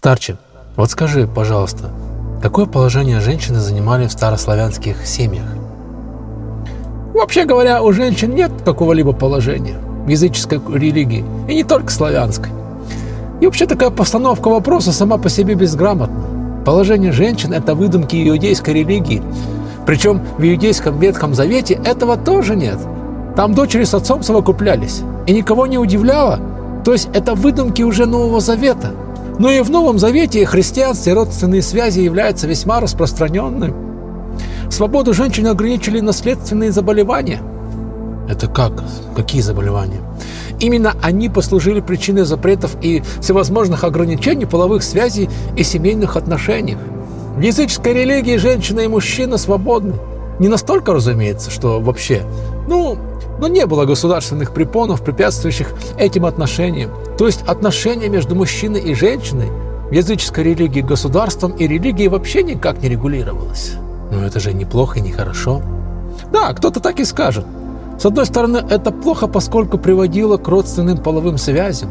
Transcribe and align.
Старче, 0.00 0.38
вот 0.76 0.90
скажи, 0.90 1.28
пожалуйста, 1.28 1.90
какое 2.40 2.64
положение 2.64 3.20
женщины 3.20 3.60
занимали 3.60 4.06
в 4.06 4.12
старославянских 4.12 5.06
семьях? 5.06 5.44
Вообще 7.12 7.44
говоря, 7.44 7.82
у 7.82 7.92
женщин 7.92 8.34
нет 8.34 8.50
какого-либо 8.64 9.12
положения 9.12 9.76
в 10.06 10.08
языческой 10.08 10.58
религии, 10.72 11.22
и 11.50 11.54
не 11.54 11.64
только 11.64 11.92
славянской. 11.92 12.50
И 13.42 13.44
вообще 13.44 13.66
такая 13.66 13.90
постановка 13.90 14.48
вопроса 14.48 14.90
сама 14.90 15.18
по 15.18 15.28
себе 15.28 15.52
безграмотна. 15.52 16.62
Положение 16.64 17.12
женщин– 17.12 17.52
это 17.52 17.74
выдумки 17.74 18.26
иудейской 18.26 18.72
религии. 18.72 19.22
Причем 19.84 20.22
в 20.38 20.42
иудейском 20.42 20.98
Ветхом 20.98 21.34
Завете 21.34 21.74
этого 21.74 22.16
тоже 22.16 22.56
нет. 22.56 22.78
Там 23.36 23.52
дочери 23.52 23.84
с 23.84 23.92
отцом 23.92 24.22
совокуплялись. 24.22 25.02
И 25.26 25.34
никого 25.34 25.66
не 25.66 25.76
удивляло. 25.76 26.40
То 26.86 26.94
есть 26.94 27.10
это 27.12 27.34
выдумки 27.34 27.82
уже 27.82 28.06
Нового 28.06 28.40
Завета. 28.40 28.92
Но 29.40 29.50
и 29.50 29.62
в 29.62 29.70
Новом 29.70 29.98
Завете 29.98 30.44
христианстве 30.44 31.14
родственные 31.14 31.62
связи 31.62 32.00
являются 32.00 32.46
весьма 32.46 32.78
распространенными. 32.78 33.72
Свободу 34.70 35.14
женщин 35.14 35.46
ограничили 35.46 36.00
наследственные 36.00 36.72
заболевания. 36.72 37.40
Это 38.28 38.48
как? 38.48 38.84
Какие 39.16 39.40
заболевания? 39.40 40.02
Именно 40.58 40.92
они 41.00 41.30
послужили 41.30 41.80
причиной 41.80 42.24
запретов 42.24 42.76
и 42.82 43.02
всевозможных 43.22 43.82
ограничений 43.82 44.44
половых 44.44 44.82
связей 44.82 45.30
и 45.56 45.64
семейных 45.64 46.18
отношений. 46.18 46.76
В 47.34 47.40
языческой 47.40 47.94
религии 47.94 48.36
женщина 48.36 48.80
и 48.80 48.88
мужчина 48.88 49.38
свободны. 49.38 49.94
Не 50.38 50.48
настолько, 50.48 50.92
разумеется, 50.92 51.50
что 51.50 51.80
вообще. 51.80 52.24
Ну, 52.68 52.98
но 53.40 53.48
не 53.48 53.66
было 53.66 53.86
государственных 53.86 54.52
препонов, 54.52 55.02
препятствующих 55.02 55.72
этим 55.98 56.26
отношениям. 56.26 56.90
То 57.18 57.26
есть 57.26 57.42
отношения 57.46 58.08
между 58.08 58.34
мужчиной 58.34 58.80
и 58.80 58.94
женщиной 58.94 59.48
в 59.90 59.92
языческой 59.92 60.44
религии 60.44 60.82
государством 60.82 61.52
и 61.52 61.66
религией 61.66 62.08
вообще 62.08 62.42
никак 62.42 62.82
не 62.82 62.88
регулировалось. 62.88 63.72
Но 64.12 64.24
это 64.24 64.38
же 64.40 64.52
неплохо 64.52 64.98
и 64.98 65.02
нехорошо. 65.02 65.62
Да, 66.32 66.52
кто-то 66.52 66.80
так 66.80 67.00
и 67.00 67.04
скажет. 67.04 67.46
С 67.98 68.06
одной 68.06 68.26
стороны, 68.26 68.58
это 68.58 68.90
плохо, 68.92 69.26
поскольку 69.26 69.78
приводило 69.78 70.36
к 70.36 70.48
родственным 70.48 70.98
половым 70.98 71.38
связям, 71.38 71.90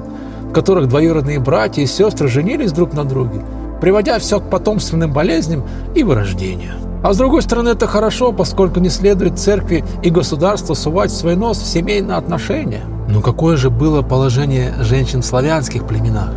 в 0.50 0.54
которых 0.54 0.88
двоюродные 0.88 1.40
братья 1.40 1.82
и 1.82 1.88
сестры 1.88 2.28
женились 2.28 2.72
друг 2.72 2.94
на 2.94 3.04
друге, 3.04 3.42
приводя 3.82 4.18
все 4.20 4.40
к 4.40 4.50
потомственным 4.50 5.14
болезням 5.14 5.64
и 5.96 6.04
вырождению. 6.04 6.89
А 7.02 7.14
с 7.14 7.18
другой 7.18 7.42
стороны, 7.42 7.70
это 7.70 7.88
хорошо, 7.88 8.34
поскольку 8.34 8.82
не 8.82 8.90
следует 8.90 9.40
церкви 9.40 9.86
и 10.04 10.10
государству 10.10 10.76
сувать 10.76 11.12
свой 11.12 11.36
нос 11.36 11.60
в 11.60 11.66
семейные 11.66 12.18
отношения. 12.18 12.84
Но 13.08 13.22
какое 13.22 13.56
же 13.56 13.70
было 13.70 14.02
положение 14.02 14.74
женщин 14.82 15.22
в 15.22 15.26
славянских 15.26 15.86
племенах? 15.86 16.32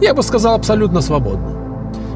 Я 0.00 0.14
бы 0.14 0.22
сказал, 0.22 0.54
абсолютно 0.54 1.00
свободно. 1.00 1.50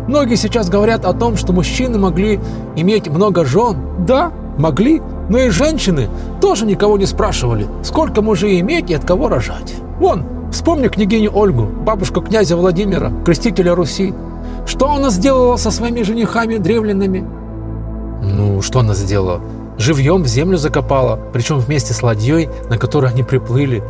Многие 0.08 0.34
сейчас 0.34 0.68
говорят 0.68 1.04
о 1.04 1.12
том, 1.12 1.36
что 1.36 1.52
мужчины 1.52 1.98
могли 1.98 2.40
иметь 2.74 3.08
много 3.08 3.44
жен. 3.44 3.76
Да, 4.06 4.32
могли, 4.58 5.00
но 5.28 5.38
и 5.38 5.50
женщины 5.50 6.08
тоже 6.40 6.66
никого 6.66 6.98
не 6.98 7.06
спрашивали, 7.06 7.68
сколько 7.84 8.22
мужей 8.22 8.60
иметь 8.60 8.90
и 8.90 8.94
от 8.94 9.04
кого 9.04 9.28
рожать. 9.28 9.74
Вон, 10.00 10.24
вспомни 10.50 10.88
княгиню 10.88 11.30
Ольгу, 11.32 11.64
бабушку 11.64 12.20
князя 12.20 12.56
Владимира, 12.56 13.12
крестителя 13.24 13.76
Руси. 13.76 14.12
Что 14.66 14.90
она 14.90 15.10
сделала 15.10 15.56
со 15.56 15.70
своими 15.70 16.02
женихами 16.02 16.56
древленными? 16.56 17.41
Ну, 18.22 18.62
что 18.62 18.80
она 18.80 18.94
сделала? 18.94 19.40
Живьем 19.78 20.22
в 20.22 20.28
землю 20.28 20.56
закопала, 20.56 21.18
причем 21.32 21.58
вместе 21.58 21.92
с 21.92 22.02
ладьей, 22.02 22.48
на 22.68 22.78
которой 22.78 23.10
они 23.10 23.22
приплыли. 23.22 23.82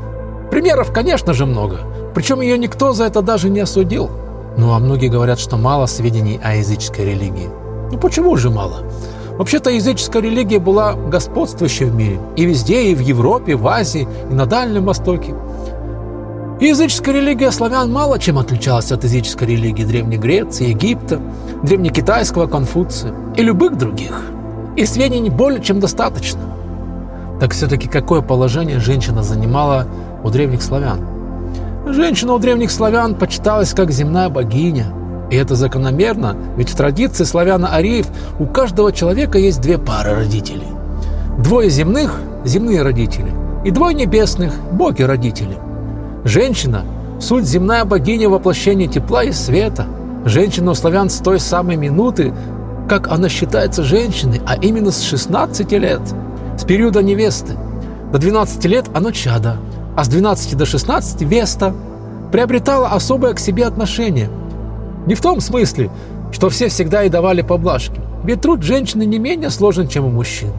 Примеров, 0.50 0.92
конечно 0.92 1.34
же, 1.34 1.44
много. 1.44 1.78
Причем 2.14 2.41
ее 2.41 2.56
никто 2.58 2.92
за 2.92 3.05
это 3.05 3.20
даже 3.20 3.50
не 3.50 3.61
осудил. 3.61 4.11
Ну, 4.56 4.72
а 4.72 4.78
многие 4.78 5.08
говорят, 5.08 5.39
что 5.39 5.56
мало 5.56 5.86
сведений 5.86 6.41
о 6.42 6.55
языческой 6.55 7.06
религии. 7.06 7.48
Ну, 7.91 7.98
почему 7.98 8.36
же 8.36 8.50
мало? 8.50 8.84
Вообще-то 9.39 9.70
языческая 9.70 10.22
религия 10.22 10.58
была 10.58 10.94
господствующей 10.94 11.86
в 11.86 11.94
мире. 11.94 12.19
И 12.36 12.44
везде, 12.44 12.90
и 12.90 12.95
в 12.95 13.01
Европе, 13.01 13.56
в 13.56 13.67
Азии, 13.67 14.06
и 14.30 14.35
на 14.35 14.46
Дальнем 14.46 14.85
Востоке. 14.86 15.35
И 16.61 16.67
языческая 16.67 17.17
религия 17.17 17.51
славян 17.51 17.90
мало 17.90 18.18
чем 18.18 18.39
отличалась 18.39 18.92
от 18.92 19.05
языческой 19.05 19.48
религии 19.48 19.85
Древней 19.85 20.17
Греции, 20.17 20.68
Египта, 20.68 21.20
древнекитайского 21.62 22.46
Конфуция 22.46 23.12
и 23.36 23.42
любых 23.42 23.77
других. 23.77 24.31
И 24.77 24.86
сведений 24.86 25.30
более 25.30 25.62
чем 25.62 25.80
достаточно. 25.80 26.40
Так 27.40 27.52
все-таки 27.52 27.88
какое 27.88 28.20
положение 28.22 28.78
женщина 28.78 29.22
занимала 29.22 29.86
у 30.22 30.30
древних 30.30 30.62
славян? 30.62 31.00
Женщина 31.86 32.34
у 32.34 32.38
древних 32.38 32.70
славян 32.70 33.14
почиталась 33.14 33.72
как 33.72 33.90
земная 33.90 34.28
богиня– 34.28 34.86
и 35.32 35.36
это 35.36 35.56
закономерно, 35.56 36.36
ведь 36.58 36.68
в 36.68 36.77
традиции 36.77 37.24
славяно-ариев 37.24 38.06
у 38.38 38.44
каждого 38.44 38.92
человека 38.92 39.38
есть 39.38 39.62
две 39.62 39.78
пары 39.78 40.14
родителей. 40.14 40.68
Двое 41.38 41.70
земных– 41.70 42.20
земные 42.44 42.82
родители, 42.82 43.32
и 43.64 43.70
двое 43.70 43.94
небесных– 43.94 44.52
боги-родители. 44.72 45.56
Женщина– 46.24 46.84
суть 47.18 47.46
земная 47.46 47.86
богиня 47.86 48.28
воплощения 48.28 48.86
тепла 48.88 49.24
и 49.24 49.32
света. 49.32 49.86
Женщина 50.27 50.72
у 50.72 50.74
славян 50.74 51.08
с 51.08 51.16
той 51.16 51.40
самой 51.40 51.77
минуты, 51.77 52.34
как 52.92 53.08
она 53.08 53.30
считается 53.30 53.83
женщиной, 53.83 54.42
а 54.47 54.55
именно 54.55 54.91
с 54.91 55.01
16 55.01 55.73
лет, 55.73 56.03
с 56.58 56.64
периода 56.64 57.03
невесты. 57.03 57.55
До 58.13 58.19
12 58.19 58.63
лет 58.67 58.85
она 58.92 59.13
чада, 59.13 59.57
а 59.97 60.05
с 60.05 60.08
12 60.08 60.58
до 60.58 60.67
16– 60.67 61.23
веста. 61.23 61.75
Приобретала 62.33 62.89
особое 62.89 63.33
к 63.33 63.39
себе 63.39 63.64
отношение– 63.64 64.29
не 65.07 65.14
в 65.14 65.23
том 65.23 65.41
смысле, 65.41 65.91
что 66.33 66.51
все 66.51 66.69
всегда 66.69 67.05
и 67.05 67.08
давали 67.08 67.41
поблажки. 67.41 67.98
Ведь 68.25 68.42
труд 68.42 68.63
женщины 68.63 69.07
не 69.07 69.19
менее 69.19 69.48
сложен, 69.48 69.89
чем 69.89 70.05
у 70.05 70.11
мужчин. 70.11 70.53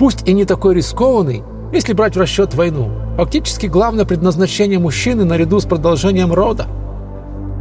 Пусть 0.00 0.28
и 0.28 0.32
не 0.32 0.44
такой 0.44 0.74
рискованный, 0.74 1.44
если 1.72 1.92
брать 1.92 2.16
в 2.16 2.18
расчет 2.18 2.54
войну. 2.54 2.90
Фактически 3.18 3.66
главное 3.66 4.04
предназначение 4.04 4.80
мужчины 4.80 5.24
наряду 5.24 5.60
с 5.60 5.64
продолжением 5.64 6.32
рода. 6.32 6.66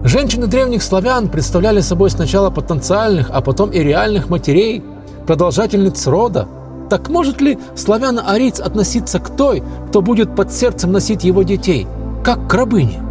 Женщины 0.04 0.48
древних 0.48 0.82
славян 0.82 1.28
представляли 1.28 1.82
собой 1.82 2.10
сначала 2.10 2.50
потенциальных, 2.50 3.30
а 3.32 3.42
потом 3.42 3.72
и 3.72 3.80
реальных 3.80 4.30
матерей, 4.30 4.82
продолжательниц 5.28 6.08
рода. 6.08 6.48
Так 6.90 7.10
может 7.10 7.42
ли 7.42 7.60
славяно-ариц 7.76 8.62
относиться 8.62 9.20
к 9.20 9.36
той, 9.36 9.62
кто 9.90 10.02
будет 10.02 10.36
под 10.36 10.54
сердцем 10.54 10.94
носить 10.94 11.26
его 11.26 11.44
детей, 11.44 11.86
как 12.24 12.50
к 12.50 12.54
рабыне? 12.54 13.04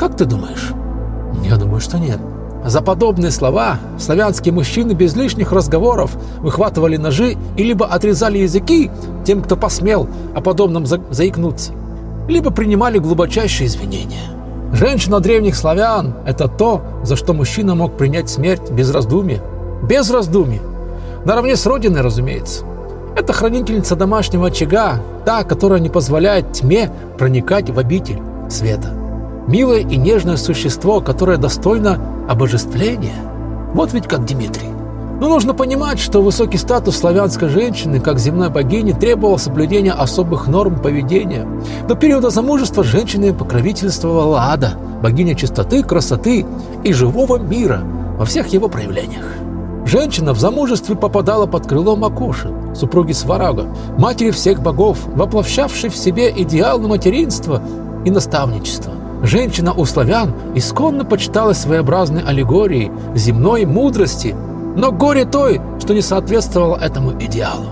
Как 0.00 0.16
ты 0.16 0.24
думаешь? 0.24 0.72
Я 1.44 1.56
думаю, 1.56 1.80
что 1.80 1.98
нет. 1.98 2.18
За 2.66 2.80
подобные 2.80 3.30
слова 3.30 3.78
славянские 3.98 4.52
мужчины 4.52 4.92
без 4.92 5.14
лишних 5.14 5.52
разговоров 5.52 6.16
выхватывали 6.40 6.96
ножи 6.96 7.36
и 7.56 7.62
либо 7.62 7.86
отрезали 7.86 8.38
языки 8.38 8.90
тем, 9.24 9.42
кто 9.42 9.56
посмел 9.56 10.08
о 10.34 10.40
подобном 10.40 10.86
за 10.86 11.00
заикнуться, 11.10 11.72
либо 12.28 12.50
принимали 12.50 12.98
глубочайшие 12.98 13.68
извинения. 13.68 14.41
Женщина 14.72 15.20
древних 15.20 15.54
славян– 15.54 16.14
это 16.26 16.48
то, 16.48 16.82
за 17.04 17.16
что 17.16 17.34
мужчина 17.34 17.74
мог 17.74 17.96
принять 17.96 18.28
смерть 18.28 18.70
без 18.70 18.90
раздумья. 18.90 19.42
Без 19.88 20.10
раздумья. 20.10 20.60
Наравне 21.24 21.56
с 21.56 21.66
Родиной, 21.66 22.00
разумеется. 22.00 22.64
Это 23.16 23.32
хранительница 23.32 23.94
домашнего 23.94 24.48
очага, 24.48 25.00
та, 25.24 25.44
которая 25.44 25.80
не 25.80 25.90
позволяет 25.90 26.52
тьме 26.52 26.90
проникать 27.18 27.70
в 27.70 27.78
обитель 27.78 28.20
света 28.48 29.02
милое 29.46 29.80
и 29.80 29.96
нежное 29.96 30.36
существо, 30.36 31.00
которое 31.00 31.36
достойно 31.36 31.98
обожествления. 32.28 33.14
Вот 33.74 33.92
ведь 33.92 34.06
как 34.06 34.24
Дмитрий. 34.24 34.71
Но 35.22 35.28
нужно 35.28 35.54
понимать, 35.54 36.00
что 36.00 36.20
высокий 36.20 36.58
статус 36.58 36.96
славянской 36.96 37.48
женщины, 37.48 38.00
как 38.00 38.18
земной 38.18 38.50
богини, 38.50 38.90
требовал 38.90 39.38
соблюдения 39.38 39.92
особых 39.92 40.48
норм 40.48 40.82
поведения. 40.82 41.46
До 41.86 41.94
периода 41.94 42.30
замужества 42.30 42.82
женщиной 42.82 43.32
покровительствовала 43.32 44.46
Ада, 44.50 44.72
богиня 45.00 45.36
чистоты, 45.36 45.84
красоты 45.84 46.44
и 46.82 46.92
живого 46.92 47.38
мира 47.38 47.82
во 48.18 48.24
всех 48.24 48.48
его 48.48 48.68
проявлениях. 48.68 49.24
Женщина 49.86 50.32
в 50.32 50.40
замужестве 50.40 50.96
попадала 50.96 51.46
под 51.46 51.68
крыло 51.68 51.94
Макоши, 51.94 52.52
супруги 52.74 53.12
Сварага, 53.12 53.68
матери 53.98 54.32
всех 54.32 54.60
богов, 54.60 54.98
воплощавшей 55.06 55.90
в 55.90 55.96
себе 55.96 56.32
идеал 56.36 56.80
материнства 56.80 57.62
и 58.04 58.10
наставничества. 58.10 58.92
Женщина 59.22 59.72
у 59.72 59.84
славян 59.84 60.34
исконно 60.56 61.04
почиталась 61.04 61.58
своеобразной 61.58 62.22
аллегорией 62.22 62.90
земной 63.14 63.66
мудрости, 63.66 64.34
но 64.76 64.92
горе 64.92 65.24
той, 65.24 65.60
что 65.80 65.94
не 65.94 66.02
соответствовало 66.02 66.76
этому 66.76 67.12
идеалу. 67.20 67.66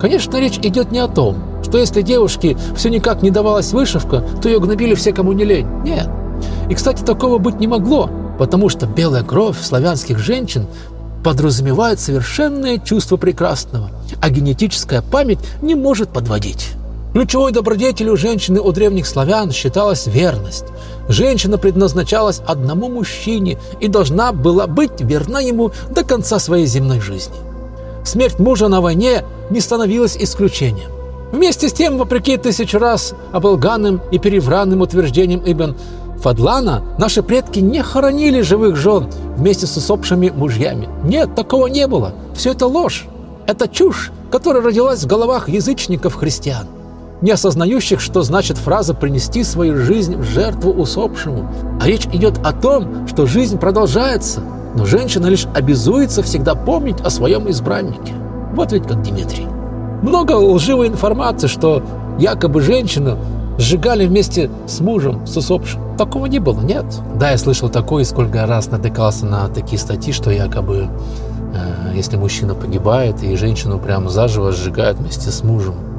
Конечно, 0.00 0.36
речь 0.38 0.58
идет 0.58 0.92
не 0.92 0.98
о 0.98 1.08
том, 1.08 1.36
что 1.62 1.78
если 1.78 2.02
девушке 2.02 2.56
все 2.76 2.90
никак 2.90 3.22
не 3.22 3.30
давалась 3.30 3.72
вышивка, 3.72 4.22
то 4.42 4.48
ее 4.48 4.60
гнобили 4.60 4.94
все, 4.94 5.12
кому 5.12 5.32
не 5.32 5.44
лень. 5.44 5.66
Нет. 5.84 6.08
И, 6.68 6.74
кстати, 6.74 7.02
такого 7.02 7.38
быть 7.38 7.60
не 7.60 7.66
могло, 7.66 8.10
потому 8.38 8.68
что 8.68 8.86
белая 8.86 9.22
кровь 9.22 9.60
славянских 9.60 10.18
женщин 10.18 10.66
подразумевает 11.24 12.00
совершенное 12.00 12.78
чувство 12.78 13.16
прекрасного, 13.16 13.90
а 14.20 14.28
генетическая 14.28 15.00
память 15.00 15.38
не 15.62 15.74
может 15.74 16.10
подводить. 16.10 16.72
Ключевой 17.14 17.52
добродетелью 17.52 18.16
женщины 18.16 18.60
у 18.60 18.72
древних 18.72 19.06
славян 19.06 19.52
считалась 19.52 20.08
верность. 20.08 20.64
Женщина 21.08 21.58
предназначалась 21.58 22.42
одному 22.44 22.88
мужчине 22.88 23.56
и 23.78 23.86
должна 23.86 24.32
была 24.32 24.66
быть 24.66 25.00
верна 25.00 25.38
ему 25.38 25.70
до 25.90 26.02
конца 26.02 26.40
своей 26.40 26.66
земной 26.66 26.98
жизни. 26.98 27.36
Смерть 28.04 28.40
мужа 28.40 28.66
на 28.66 28.80
войне 28.80 29.24
не 29.48 29.60
становилась 29.60 30.16
исключением. 30.16 30.90
Вместе 31.30 31.68
с 31.68 31.72
тем, 31.72 31.98
вопреки 31.98 32.36
тысячу 32.36 32.80
раз 32.80 33.14
оболганным 33.30 34.00
и 34.10 34.18
перевранным 34.18 34.80
утверждениям 34.80 35.40
Ибн 35.46 35.76
Фадлана, 36.20 36.82
наши 36.98 37.22
предки 37.22 37.60
не 37.60 37.80
хоронили 37.84 38.40
живых 38.40 38.74
жен 38.74 39.08
вместе 39.36 39.68
с 39.68 39.76
усопшими 39.76 40.30
мужьями. 40.30 40.88
Нет, 41.04 41.36
такого 41.36 41.68
не 41.68 41.86
было. 41.86 42.12
Все 42.34 42.50
это 42.50 42.66
ложь. 42.66 43.06
Это 43.46 43.68
чушь, 43.68 44.10
которая 44.32 44.62
родилась 44.62 45.04
в 45.04 45.06
головах 45.06 45.48
язычников-христиан, 45.48 46.66
не 47.24 47.30
осознающих, 47.30 48.02
что 48.02 48.20
значит 48.20 48.58
фраза 48.58 48.92
«принести 48.92 49.44
свою 49.44 49.78
жизнь 49.78 50.14
в 50.14 50.24
жертву 50.24 50.70
усопшему». 50.70 51.50
А 51.80 51.86
речь 51.86 52.04
идет 52.12 52.38
о 52.44 52.52
том, 52.52 53.08
что 53.08 53.24
жизнь 53.24 53.58
продолжается, 53.58 54.40
но 54.76 54.84
женщина 54.84 55.28
лишь 55.28 55.46
обязуется 55.54 56.22
всегда 56.22 56.54
помнить 56.54 57.00
о 57.00 57.08
своем 57.08 57.50
избраннике. 57.50 58.12
Вот 58.52 58.72
ведь 58.72 58.86
как 58.86 59.02
Дмитрий. 59.02 59.46
Много 60.02 60.32
лживой 60.32 60.88
информации, 60.88 61.46
что 61.46 61.82
якобы 62.18 62.60
женщину 62.60 63.16
сжигали 63.56 64.06
вместе 64.06 64.50
с 64.66 64.80
мужем, 64.80 65.26
с 65.26 65.34
усопшим. 65.34 65.96
Такого 65.96 66.26
не 66.26 66.40
было, 66.40 66.60
нет. 66.60 66.84
Да, 67.18 67.30
я 67.30 67.38
слышал 67.38 67.70
такое, 67.70 68.02
и 68.02 68.06
сколько 68.06 68.44
раз 68.44 68.66
натыкался 68.66 69.24
на 69.24 69.48
такие 69.48 69.78
статьи, 69.78 70.12
что 70.12 70.30
якобы 70.30 70.88
э, 71.54 71.94
если 71.94 72.18
мужчина 72.18 72.54
погибает, 72.54 73.22
и 73.22 73.34
женщину 73.36 73.78
прям 73.78 74.10
заживо 74.10 74.52
сжигают 74.52 74.98
вместе 74.98 75.30
с 75.30 75.42
мужем. 75.42 75.93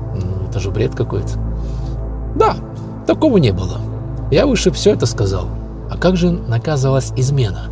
Это 0.56 0.64
же 0.64 0.72
бред 0.72 0.96
какой-то. 0.96 1.34
Да, 2.36 2.56
такого 3.06 3.40
не 3.40 3.52
было. 3.52 3.82
Я 4.32 4.48
выше 4.48 4.72
все 4.72 4.94
это 4.94 5.06
сказал. 5.06 5.50
А 5.92 5.98
как 5.98 6.16
же 6.16 6.32
наказывалась 6.32 7.12
измена? 7.18 7.64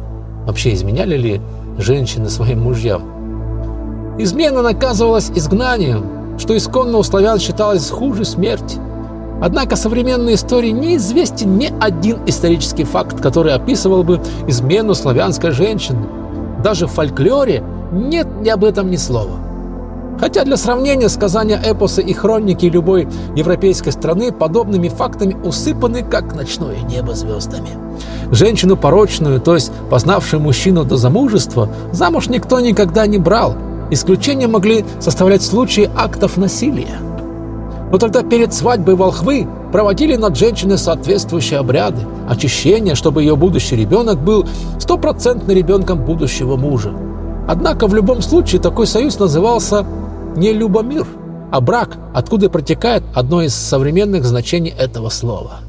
Вообще 0.45 0.73
изменяли 0.73 1.15
ли 1.15 1.41
женщины 1.77 2.27
своим 2.27 2.63
мужьям? 2.63 4.17
Измена 4.19 4.61
наказывалась 4.61 5.31
изгнанием, 5.33 6.37
что 6.37 6.57
исконно 6.57 6.97
у 6.97 7.03
славян 7.03 7.39
считалось 7.39 7.89
хуже 7.89 8.25
смерти. 8.25 8.77
Однако 9.41 9.77
современной 9.77 10.33
истории 10.33 10.71
неизвестен 10.71 11.57
ни 11.57 11.71
один 11.79 12.17
исторический 12.25 12.83
факт, 12.83 13.21
который 13.21 13.53
описывал 13.53 14.03
бы 14.03 14.19
измену 14.45 14.93
славянской 14.93 15.51
женщины. 15.51 16.05
Даже 16.61 16.87
в 16.87 16.91
фольклоре 16.91 17.63
нет 17.93 18.27
ни 18.41 18.49
об 18.49 18.65
этом 18.65 18.91
ни 18.91 18.97
слова. 18.97 19.39
Хотя 20.23 20.45
для 20.45 20.55
сравнения 20.55 21.09
сказания 21.09 21.61
эпоса 21.61 21.99
и 21.99 22.13
хроники 22.13 22.65
любой 22.65 23.09
европейской 23.35 23.89
страны 23.89 24.31
подобными 24.31 24.87
фактами 24.87 25.35
усыпаны, 25.43 26.01
как 26.01 26.33
ночное 26.33 26.79
небо 26.83 27.13
звездами. 27.13 27.67
Женщину 28.31 28.77
порочную, 28.77 29.41
то 29.41 29.53
есть 29.53 29.73
познавшую 29.89 30.39
мужчину 30.39 30.85
до 30.85 30.95
замужества, 30.95 31.67
замуж 31.91 32.29
никто 32.29 32.61
никогда 32.61 33.05
не 33.05 33.17
брал. 33.17 33.57
Исключения 33.91 34.47
могли 34.47 34.85
составлять 35.01 35.41
случаи 35.41 35.91
актов 35.93 36.37
насилия. 36.37 36.99
Но 37.91 37.97
тогда 37.97 38.23
перед 38.23 38.53
свадьбой 38.53 38.95
волхвы 38.95 39.45
проводили 39.73 40.15
над 40.15 40.37
женщиной 40.37 40.77
соответствующие 40.77 41.59
обряды, 41.59 41.99
очищения, 42.29 42.95
чтобы 42.95 43.23
ее 43.23 43.35
будущий 43.35 43.75
ребенок 43.75 44.23
был 44.23 44.47
стопроцентно 44.79 45.51
ребенком 45.51 45.99
будущего 46.05 46.55
мужа. 46.55 46.93
Однако 47.45 47.87
в 47.87 47.93
любом 47.93 48.21
случае 48.21 48.61
такой 48.61 48.87
союз 48.87 49.19
назывался 49.19 49.85
не 50.35 50.53
любомир, 50.53 51.05
а 51.51 51.61
брак, 51.61 51.97
откуда 52.13 52.49
протекает 52.49 53.03
одно 53.13 53.41
из 53.41 53.53
современных 53.53 54.25
значений 54.25 54.71
этого 54.71 55.09
слова. 55.09 55.59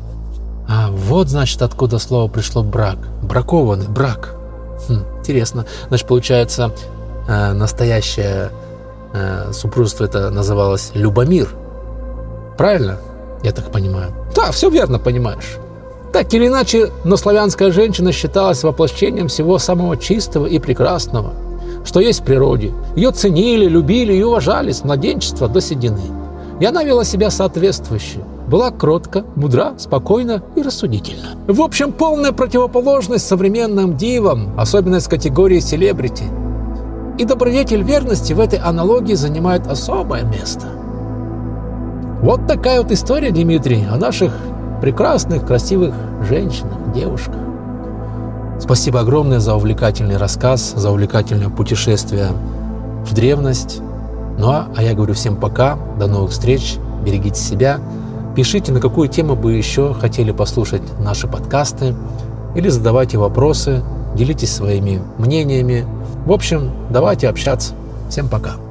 А 0.69 0.91
вот, 0.91 1.29
значит, 1.29 1.61
откуда 1.63 1.99
слово 1.99 2.29
пришло 2.29 2.63
брак. 2.63 2.99
Бракованный, 3.23 3.89
брак. 3.89 4.35
Хм, 4.89 5.05
интересно. 5.19 5.67
Значит, 5.89 6.07
получается, 6.07 6.73
э, 7.29 7.53
настоящее 7.53 8.51
э, 9.13 9.53
супружество 9.53 10.05
это 10.05 10.31
называлось 10.31 10.93
любомир– 10.95 11.49
Правильно? 12.57 12.99
Я 13.43 13.53
так 13.53 13.71
понимаю. 13.71 14.13
Да, 14.35 14.51
все 14.51 14.71
верно 14.71 14.99
понимаешь. 14.99 15.57
Так 16.13 16.33
или 16.33 16.47
иначе, 16.47 16.91
но 17.05 17.17
славянская 17.17 17.73
женщина 17.73 18.13
считалась 18.13 18.63
воплощением 18.63 19.29
всего 19.29 19.59
самого 19.59 19.97
чистого 19.97 20.47
и 20.47 20.59
прекрасного, 20.59 21.33
что 21.85 22.01
есть 22.01 22.21
в 22.21 22.25
природе. 22.25 22.73
Ее 22.97 23.11
ценили, 23.11 23.67
любили 23.67 24.13
и 24.13 24.23
уважали 24.23 24.73
с 24.73 24.85
младенчества 24.85 25.49
до 25.49 25.61
седины. 25.61 26.01
И 26.61 26.65
она 26.65 26.83
вела 26.83 27.05
себя 27.05 27.31
соответствующе. 27.31 28.21
Была 28.49 28.71
кротка, 28.71 29.25
мудра, 29.37 29.75
спокойна 29.79 30.43
и 30.57 30.63
рассудительна. 30.63 31.37
В 31.47 31.61
общем, 31.61 31.93
полная 31.93 32.33
противоположность 32.33 33.27
современным 33.27 33.97
дивам, 33.97 34.59
особенно 34.59 34.97
из 34.97 35.09
категории 35.09 35.61
селебрити. 35.61 36.25
И 37.19 37.25
добродетель 37.25 37.83
верности 37.83 38.33
в 38.33 38.41
этой 38.41 38.59
аналогии 38.59 39.15
занимает 39.15 39.67
особое 39.67 40.25
место– 40.25 40.67
вот 42.25 42.47
такая 42.47 42.81
вот 42.81 42.91
история, 42.91 43.31
Дмитрий, 43.31 43.85
о 43.85 43.99
наших 43.99 44.33
прекрасных, 44.81 45.47
красивых 45.47 45.95
женщинах, 46.27 46.91
девушках. 46.95 47.37
Спасибо 48.65 49.01
огромное 49.01 49.41
за 49.41 49.55
увлекательный 49.55 50.17
рассказ, 50.17 50.73
за 50.75 50.91
увлекательное 50.91 51.51
путешествие 51.51 52.29
в 53.05 53.13
древность. 53.13 53.81
Ну 54.39 54.49
а, 54.49 54.69
а 54.75 54.83
я 54.83 54.95
говорю 54.95 55.13
всем 55.13 55.37
пока, 55.37 55.79
до 55.99 56.07
новых 56.07 56.31
встреч, 56.31 56.77
берегите 57.05 57.39
себя. 57.39 57.79
Пишите, 58.35 58.73
на 58.73 58.81
какую 58.81 59.09
тему 59.09 59.37
бы 59.37 59.53
еще 59.53 59.93
хотели 59.93 60.33
послушать 60.33 60.81
наши 60.99 61.29
подкасты, 61.29 61.95
или 62.55 62.71
задавайте 62.71 63.19
вопросы, 63.19 63.83
делитесь 64.15 64.55
своими 64.55 65.03
мнениями. 65.19 65.85
В 66.25 66.33
общем, 66.33 66.73
давайте 66.89 67.29
общаться. 67.29 67.75
Всем 68.09 68.31
пока. 68.31 68.64